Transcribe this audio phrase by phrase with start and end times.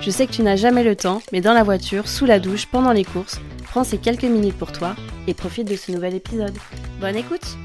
[0.00, 2.66] Je sais que tu n'as jamais le temps, mais dans la voiture, sous la douche,
[2.66, 4.94] pendant les courses, prends ces quelques minutes pour toi
[5.26, 6.56] et profite de ce nouvel épisode.
[7.00, 7.56] Bonne écoute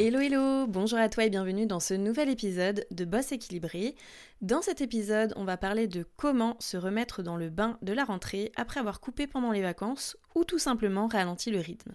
[0.00, 3.96] Hello hello, bonjour à toi et bienvenue dans ce nouvel épisode de Boss équilibré.
[4.42, 8.04] Dans cet épisode, on va parler de comment se remettre dans le bain de la
[8.04, 11.94] rentrée après avoir coupé pendant les vacances ou tout simplement ralenti le rythme.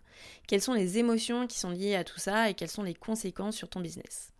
[0.49, 3.55] Quelles sont les émotions qui sont liées à tout ça et quelles sont les conséquences
[3.55, 4.32] sur ton business?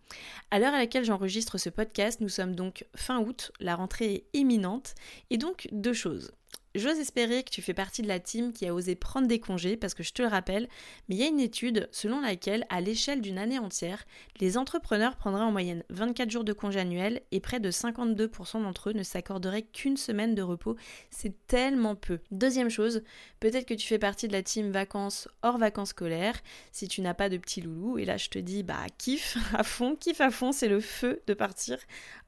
[0.50, 4.24] À l'heure à laquelle j'enregistre ce podcast, nous sommes donc fin août, la rentrée est
[4.32, 4.94] imminente,
[5.30, 6.32] et donc deux choses.
[6.74, 9.76] J'ose espérer que tu fais partie de la team qui a osé prendre des congés
[9.76, 10.68] parce que je te le rappelle,
[11.08, 14.04] mais il y a une étude selon laquelle, à l'échelle d'une année entière,
[14.40, 18.90] les entrepreneurs prendraient en moyenne 24 jours de congés annuels et près de 52% d'entre
[18.90, 20.74] eux ne s'accorderaient qu'une semaine de repos.
[21.10, 22.18] C'est tellement peu.
[22.32, 23.04] Deuxième chose,
[23.38, 27.14] peut-être que tu fais partie de la team vacances hors vacances scolaires si tu n'as
[27.14, 27.98] pas de petit loulou.
[27.98, 31.22] Et là, je te dis, bah, kiff à fond, kiff à fond, c'est le feu
[31.28, 31.78] de partir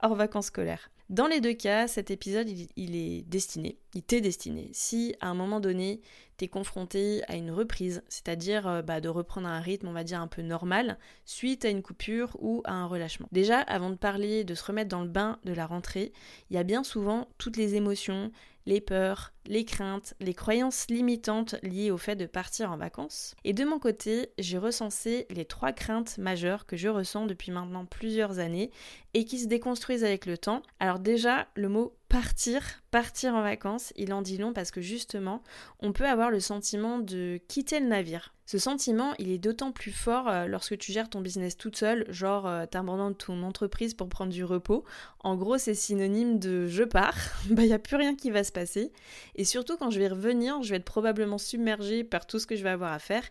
[0.01, 0.89] hors vacances scolaires.
[1.09, 4.69] Dans les deux cas, cet épisode, il, est destiné, il destiné.
[4.73, 6.01] Si à un moment donné,
[6.37, 10.21] t'es confronté à une reprise, c'est-à-dire euh, bah, de reprendre un rythme, on va dire,
[10.21, 13.29] un peu normal, suite à une coupure ou à un relâchement.
[13.33, 16.13] Déjà, avant de parler de se remettre dans le bain de la rentrée,
[16.51, 18.31] il y a bien souvent toutes les émotions,
[18.67, 23.35] les peurs, les craintes, les croyances limitantes liées au fait de partir en vacances.
[23.45, 27.87] Et de mon côté, j'ai recensé les trois craintes majeures que je ressens depuis maintenant
[27.87, 28.71] plusieurs années
[29.15, 30.63] et qui se déconstruisent avec le temps.
[30.81, 35.43] Alors déjà, le mot partir, partir en vacances, il en dit long parce que justement,
[35.81, 38.33] on peut avoir le sentiment de quitter le navire.
[38.47, 42.07] Ce sentiment, il est d'autant plus fort euh, lorsque tu gères ton business toute seule,
[42.13, 44.85] genre euh, de ton entreprise pour prendre du repos.
[45.19, 47.17] En gros, c'est synonyme de je pars,
[47.51, 48.93] bah il n'y a plus rien qui va se passer.
[49.35, 52.55] Et surtout, quand je vais revenir, je vais être probablement submergée par tout ce que
[52.55, 53.25] je vais avoir à faire.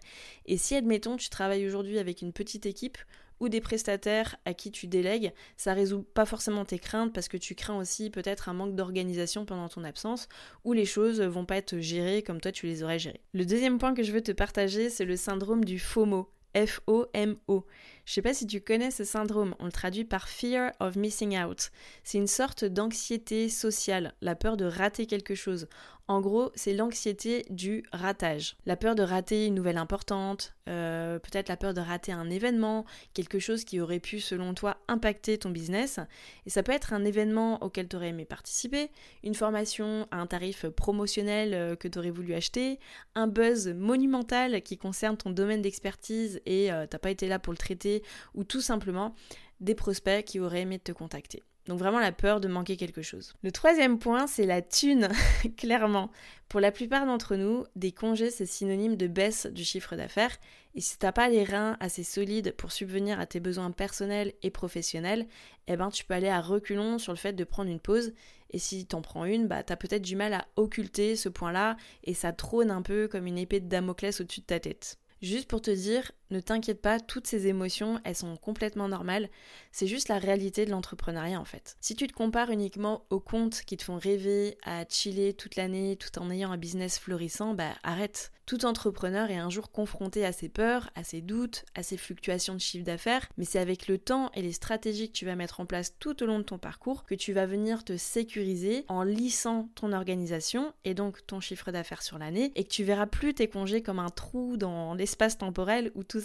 [0.48, 2.98] Et si, admettons, tu travailles aujourd'hui avec une petite équipe,
[3.40, 7.38] ou des prestataires à qui tu délègues, ça résout pas forcément tes craintes parce que
[7.38, 10.28] tu crains aussi peut-être un manque d'organisation pendant ton absence
[10.64, 13.22] ou les choses vont pas être gérées comme toi tu les aurais gérées.
[13.34, 16.30] Le deuxième point que je veux te partager, c'est le syndrome du FOMO.
[16.56, 17.66] F-O-M-O.
[18.06, 21.40] Je sais pas si tu connais ce syndrome, on le traduit par Fear of Missing
[21.40, 21.72] Out.
[22.04, 25.68] C'est une sorte d'anxiété sociale, la peur de rater quelque chose.
[26.08, 28.58] En gros, c'est l'anxiété du ratage.
[28.68, 32.86] La peur de rater une nouvelle importante, euh, peut-être la peur de rater un événement,
[33.16, 36.00] quelque chose qui aurait pu, selon toi, impacter ton business.
[36.46, 38.92] Et ça peut être un événement auquel tu aurais aimé participer,
[39.24, 42.80] une formation à un tarif promotionnel euh, que tu aurais voulu acheter,
[43.16, 47.52] un buzz monumental qui concerne ton domaine d'expertise et euh, t'as pas été là pour
[47.52, 47.95] le traiter,
[48.34, 49.16] ou tout simplement
[49.60, 51.44] des prospects qui auraient aimé te contacter.
[51.68, 53.34] Donc vraiment la peur de manquer quelque chose.
[53.42, 55.10] Le troisième point, c'est la thune,
[55.58, 56.12] clairement.
[56.48, 60.38] Pour la plupart d'entre nous, des congés, c'est synonyme de baisse du chiffre d'affaires.
[60.76, 64.52] Et si t'as pas les reins assez solides pour subvenir à tes besoins personnels et
[64.52, 65.26] professionnels,
[65.68, 68.14] eh ben tu peux aller à reculons sur le fait de prendre une pause.
[68.52, 72.14] Et si t'en prends une, bah t'as peut-être du mal à occulter ce point-là et
[72.14, 75.00] ça trône un peu comme une épée de Damoclès au-dessus de ta tête.
[75.22, 79.30] Juste pour te dire, ne t'inquiète pas, toutes ces émotions, elles sont complètement normales.
[79.72, 81.78] C'est juste la réalité de l'entrepreneuriat en fait.
[81.80, 85.96] Si tu te compares uniquement aux comptes qui te font rêver à chiller toute l'année
[85.96, 88.32] tout en ayant un business florissant, bah arrête.
[88.46, 92.54] Tout entrepreneur est un jour confronté à ses peurs, à ses doutes, à ses fluctuations
[92.54, 95.62] de chiffre d'affaires, mais c'est avec le temps et les stratégies que tu vas mettre
[95.62, 99.02] en place tout au long de ton parcours que tu vas venir te sécuriser en
[99.02, 103.34] lissant ton organisation et donc ton chiffre d'affaires sur l'année et que tu verras plus
[103.34, 106.20] tes congés comme un trou dans l'espace temporel où tout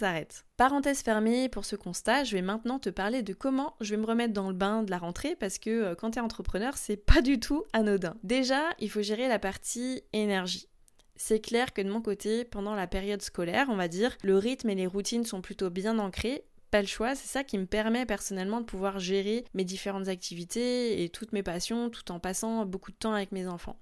[0.57, 4.07] Parenthèse fermée pour ce constat, je vais maintenant te parler de comment je vais me
[4.07, 6.97] remettre dans le bain de la rentrée parce que euh, quand tu es entrepreneur, c'est
[6.97, 8.17] pas du tout anodin.
[8.23, 10.69] Déjà, il faut gérer la partie énergie.
[11.17, 14.71] C'est clair que de mon côté, pendant la période scolaire, on va dire, le rythme
[14.71, 18.07] et les routines sont plutôt bien ancrés, pas le choix, c'est ça qui me permet
[18.07, 22.93] personnellement de pouvoir gérer mes différentes activités et toutes mes passions tout en passant beaucoup
[22.93, 23.77] de temps avec mes enfants.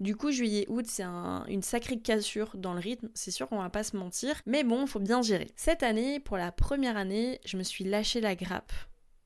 [0.00, 3.84] Du coup, juillet-août, c'est une sacrée cassure dans le rythme, c'est sûr qu'on va pas
[3.84, 5.50] se mentir, mais bon, faut bien gérer.
[5.56, 8.72] Cette année, pour la première année, je me suis lâché la grappe.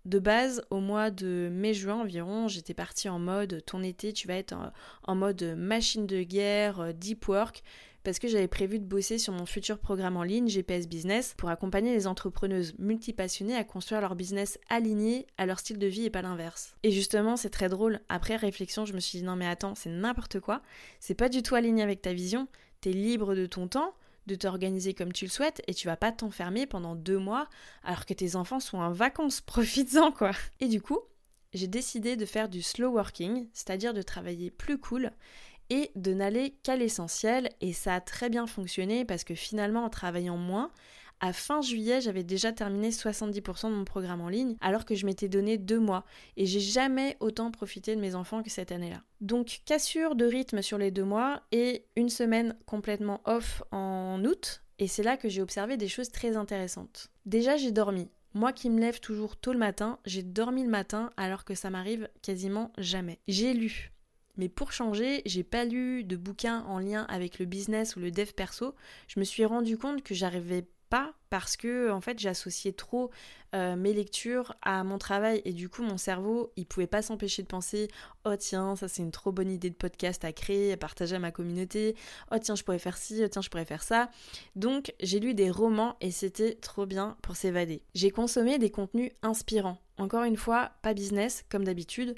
[0.05, 4.37] De base, au mois de mai-juin environ, j'étais partie en mode ton été, tu vas
[4.37, 4.55] être
[5.07, 7.63] en, mode machine de guerre, deep work,
[8.09, 11.51] parce que j'avais prévu de bosser sur mon futur programme en ligne GPS Business pour
[11.51, 16.11] accompagner les entrepreneuses multipassionnées à construire leur business aligné à leur style de vie et
[16.11, 16.75] pas l'inverse.
[16.85, 18.01] Et justement, c'est très drôle.
[18.09, 20.63] Après réflexion, je me suis dit non mais attends, c'est n'importe quoi.
[21.01, 22.49] C'est pas du tout aligné avec ta vision.
[22.81, 23.93] T'es libre de ton temps
[24.27, 27.47] de t'organiser comme tu le souhaites et tu vas pas t'enfermer pendant deux mois
[27.85, 29.41] alors que tes enfants sont en vacances.
[29.47, 30.31] Profites-en quoi.
[30.61, 31.01] Et du coup,
[31.53, 35.13] j'ai décidé de faire du slow working, c'est-à-dire de travailler plus cool
[35.71, 39.91] et de n'aller qu'à l'essentiel et ça a très bien fonctionné parce que finalement en
[39.91, 40.71] travaillant moins,
[41.21, 45.05] à fin juillet, j'avais déjà terminé 70% de mon programme en ligne, alors que je
[45.05, 46.05] m'étais donné deux mois,
[46.37, 49.03] et j'ai jamais autant profité de mes enfants que cette année-là.
[49.21, 54.63] Donc cassure de rythme sur les deux mois et une semaine complètement off en août,
[54.79, 57.09] et c'est là que j'ai observé des choses très intéressantes.
[57.27, 58.09] Déjà, j'ai dormi.
[58.35, 61.71] Moi qui me lève toujours tôt le matin, j'ai dormi le matin alors que ça
[61.71, 63.19] m'arrive quasiment jamais.
[63.27, 63.91] J'ai lu.
[64.39, 68.11] Mais pour changer, j'ai pas lu de bouquins en lien avec le business ou le
[68.11, 68.75] dev perso.
[69.09, 73.11] Je me suis rendu compte que j'arrivais pas parce que en fait j'associais trop
[73.55, 75.43] euh, mes lectures à mon travail.
[75.45, 77.89] Et du coup mon cerveau il pouvait pas s'empêcher de penser
[78.25, 81.19] oh tiens ça c'est une trop bonne idée de podcast à créer à partager à
[81.19, 81.95] ma communauté.
[82.33, 84.11] Oh tiens je pourrais faire ci oh tiens je pourrais faire ça.
[84.57, 87.83] Donc j'ai lu des romans et c'était trop bien pour s'évader.
[87.95, 89.79] J'ai consommé des contenus inspirants.
[89.99, 92.15] Encore une fois pas business comme d'habitude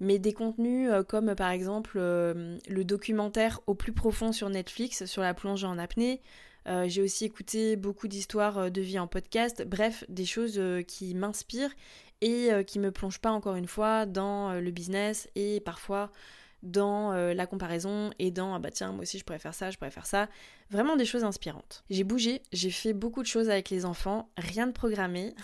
[0.00, 5.04] mais des contenus euh, comme par exemple euh, le documentaire au plus profond sur Netflix
[5.06, 6.20] sur la plongée en apnée
[6.66, 11.74] euh, j'ai aussi écouté beaucoup d'histoires de vie en podcast, bref, des choses qui m'inspirent
[12.20, 16.10] et qui me plongent pas encore une fois dans le business et parfois
[16.62, 19.78] dans la comparaison et dans ah bah tiens moi aussi je pourrais faire ça, je
[19.78, 20.28] pourrais faire ça.
[20.68, 21.84] Vraiment des choses inspirantes.
[21.88, 25.34] J'ai bougé, j'ai fait beaucoup de choses avec les enfants, rien de programmé.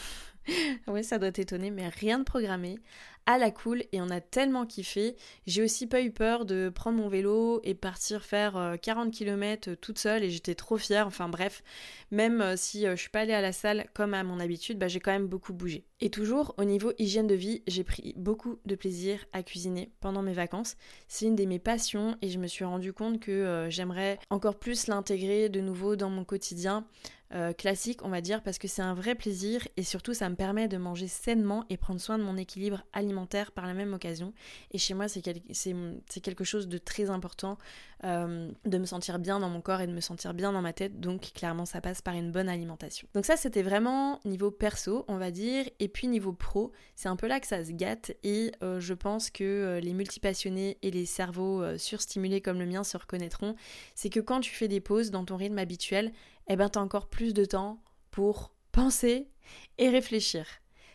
[0.88, 2.78] oui, ça doit t'étonner, mais rien de programmé
[3.26, 5.16] à la cool et on a tellement kiffé.
[5.46, 9.70] J'ai aussi pas eu peur de prendre mon vélo et partir faire 40 euh, km
[9.70, 11.06] euh, toute seule et j'étais trop fière.
[11.06, 11.62] Enfin bref,
[12.10, 14.88] même euh, si je suis pas allée à la salle comme à mon habitude, bah,
[14.88, 15.84] j'ai quand même beaucoup bougé.
[16.00, 20.22] Et toujours au niveau hygiène de vie, j'ai pris beaucoup de plaisir à cuisiner pendant
[20.22, 20.76] mes vacances.
[21.08, 24.86] C'est une de mes passions et je me suis rendu compte que j'aimerais encore plus
[24.86, 26.86] l'intégrer de nouveau dans mon quotidien.
[27.32, 30.36] Euh, classique, on va dire, parce que c'est un vrai plaisir et surtout ça me
[30.36, 34.32] permet de manger sainement et prendre soin de mon équilibre alimentaire par la même occasion.
[34.70, 37.58] Et chez moi, c'est quelque chose de très important
[38.04, 40.72] euh, de me sentir bien dans mon corps et de me sentir bien dans ma
[40.72, 41.00] tête.
[41.00, 43.08] Donc clairement, ça passe par une bonne alimentation.
[43.14, 45.64] Donc ça, c'était vraiment niveau perso, on va dire.
[45.80, 48.94] Et puis niveau pro, c'est un peu là que ça se gâte et euh, je
[48.94, 53.56] pense que les multipassionnés et les cerveaux surstimulés comme le mien se reconnaîtront.
[53.94, 56.12] C'est que quand tu fais des pauses dans ton rythme habituel,
[56.48, 59.30] eh ben, tu as encore plus de temps pour penser
[59.78, 60.46] et réfléchir.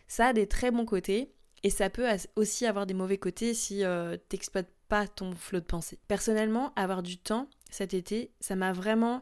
[0.07, 3.83] Ça a des très bons côtés et ça peut aussi avoir des mauvais côtés si
[3.83, 5.99] euh, t'exploites pas ton flot de pensée.
[6.07, 9.21] Personnellement, avoir du temps cet été, ça m'a vraiment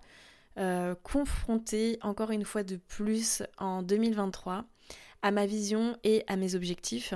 [0.57, 4.65] euh, confronté encore une fois de plus en 2023
[5.21, 7.13] à ma vision et à mes objectifs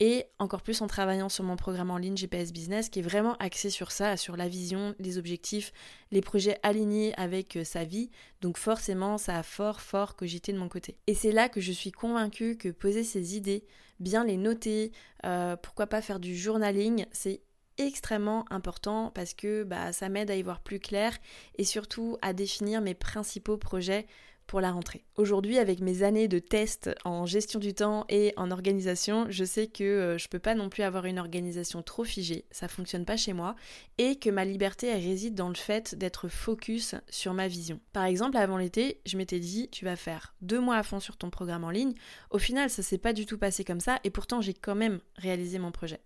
[0.00, 3.34] et encore plus en travaillant sur mon programme en ligne GPS Business qui est vraiment
[3.36, 5.72] axé sur ça, sur la vision, les objectifs,
[6.12, 8.10] les projets alignés avec euh, sa vie.
[8.40, 10.96] Donc forcément, ça a fort fort cogité de mon côté.
[11.06, 13.64] Et c'est là que je suis convaincue que poser ses idées,
[13.98, 14.92] bien les noter,
[15.24, 17.40] euh, pourquoi pas faire du journaling, c'est
[17.78, 21.16] extrêmement important parce que bah, ça m'aide à y voir plus clair
[21.56, 24.06] et surtout à définir mes principaux projets
[24.48, 25.04] pour la rentrée.
[25.14, 29.68] Aujourd'hui, avec mes années de tests en gestion du temps et en organisation, je sais
[29.68, 33.16] que euh, je peux pas non plus avoir une organisation trop figée, ça fonctionne pas
[33.16, 33.54] chez moi,
[33.98, 37.78] et que ma liberté réside dans le fait d'être focus sur ma vision.
[37.92, 41.16] Par exemple, avant l'été, je m'étais dit tu vas faire deux mois à fond sur
[41.16, 41.94] ton programme en ligne.
[42.30, 45.00] Au final, ça s'est pas du tout passé comme ça, et pourtant j'ai quand même
[45.16, 46.00] réalisé mon projet.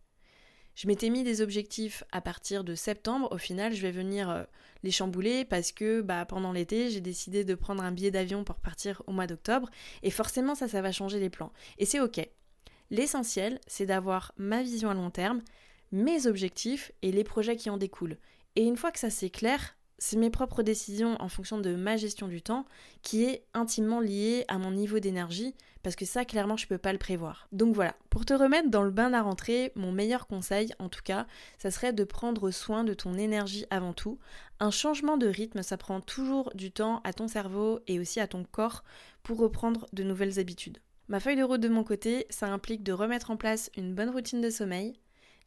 [0.75, 3.29] Je m'étais mis des objectifs à partir de septembre.
[3.31, 4.45] Au final, je vais venir euh,
[4.83, 8.57] les chambouler parce que bah, pendant l'été, j'ai décidé de prendre un billet d'avion pour
[8.57, 9.69] partir au mois d'octobre.
[10.03, 11.53] Et forcément, ça, ça va changer les plans.
[11.79, 12.27] Et c'est OK.
[12.91, 15.43] L'essentiel, c'est d'avoir ma vision à long terme,
[15.93, 18.19] mes objectifs et les projets qui en découlent.
[18.57, 21.97] Et une fois que ça c'est clair, c'est mes propres décisions en fonction de ma
[21.97, 22.67] gestion du temps
[23.03, 25.55] qui est intimement liée à mon niveau d'énergie
[25.85, 27.47] parce que ça clairement je peux pas le prévoir.
[27.53, 31.03] Donc voilà, pour te remettre dans le bain à rentrer, mon meilleur conseil en tout
[31.05, 34.19] cas, ça serait de prendre soin de ton énergie avant tout.
[34.59, 38.27] Un changement de rythme, ça prend toujours du temps à ton cerveau et aussi à
[38.27, 38.83] ton corps
[39.23, 40.79] pour reprendre de nouvelles habitudes.
[41.07, 44.11] Ma feuille de route de mon côté, ça implique de remettre en place une bonne
[44.11, 44.95] routine de sommeil,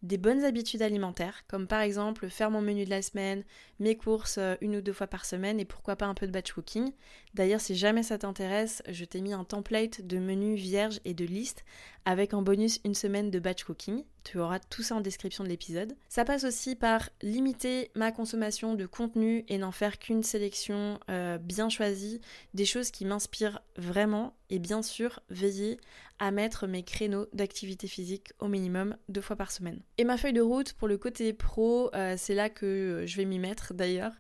[0.05, 3.43] des bonnes habitudes alimentaires, comme par exemple faire mon menu de la semaine,
[3.79, 6.31] mes courses euh, une ou deux fois par semaine et pourquoi pas un peu de
[6.31, 6.91] batch cooking,
[7.35, 11.25] D'ailleurs, si jamais ça t'intéresse, je t'ai mis un template de menus vierges et de
[11.25, 11.65] listes
[12.05, 14.05] avec en bonus une semaine de batch cooking.
[14.23, 15.97] Tu auras tout ça en description de l'épisode.
[16.07, 21.37] Ça passe aussi par limiter ma consommation de contenu et n'en faire qu'une sélection euh,
[21.37, 22.21] bien choisie,
[22.53, 25.77] des choses qui m'inspirent vraiment et bien sûr veiller
[26.19, 29.81] à mettre mes créneaux d'activité physique au minimum deux fois par semaine.
[29.97, 33.25] Et ma feuille de route pour le côté pro, euh, c'est là que je vais
[33.25, 34.13] m'y mettre d'ailleurs.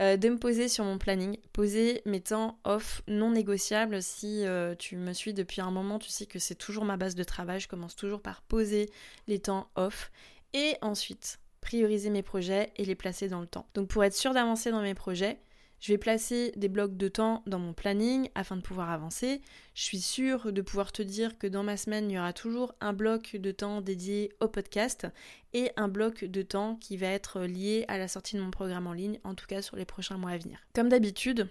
[0.00, 4.00] Euh, de me poser sur mon planning, poser mes temps off non négociables.
[4.00, 7.16] Si euh, tu me suis depuis un moment, tu sais que c'est toujours ma base
[7.16, 7.58] de travail.
[7.58, 8.90] Je commence toujours par poser
[9.26, 10.12] les temps off
[10.52, 13.66] et ensuite prioriser mes projets et les placer dans le temps.
[13.74, 15.40] Donc pour être sûr d'avancer dans mes projets,
[15.80, 19.40] je vais placer des blocs de temps dans mon planning afin de pouvoir avancer.
[19.74, 22.74] Je suis sûre de pouvoir te dire que dans ma semaine, il y aura toujours
[22.80, 25.06] un bloc de temps dédié au podcast
[25.52, 28.86] et un bloc de temps qui va être lié à la sortie de mon programme
[28.86, 30.58] en ligne, en tout cas sur les prochains mois à venir.
[30.74, 31.48] Comme d'habitude,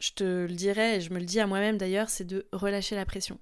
[0.00, 2.96] je te le dirai et je me le dis à moi-même d'ailleurs, c'est de relâcher
[2.96, 3.38] la pression.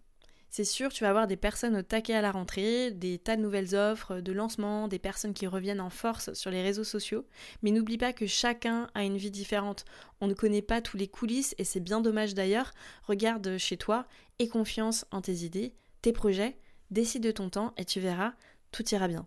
[0.56, 3.42] C'est sûr, tu vas avoir des personnes au taquet à la rentrée, des tas de
[3.42, 7.26] nouvelles offres, de lancements, des personnes qui reviennent en force sur les réseaux sociaux.
[7.64, 9.84] Mais n'oublie pas que chacun a une vie différente.
[10.20, 12.70] On ne connaît pas tous les coulisses et c'est bien dommage d'ailleurs.
[13.02, 14.06] Regarde chez toi,
[14.38, 16.56] aie confiance en tes idées, tes projets,
[16.92, 18.34] décide de ton temps et tu verras,
[18.70, 19.26] tout ira bien.